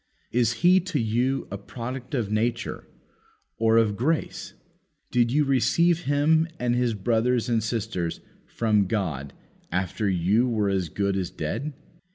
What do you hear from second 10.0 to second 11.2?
you were as good